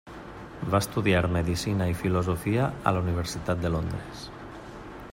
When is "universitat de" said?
3.07-3.75